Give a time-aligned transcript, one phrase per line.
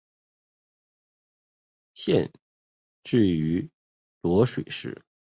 [1.93, 2.31] 县
[3.03, 3.69] 治位于
[4.23, 5.05] 漯水市。